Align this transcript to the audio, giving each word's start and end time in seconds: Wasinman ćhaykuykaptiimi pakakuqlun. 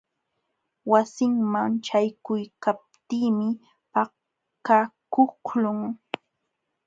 Wasinman 0.91 1.71
ćhaykuykaptiimi 1.85 3.49
pakakuqlun. 3.93 5.79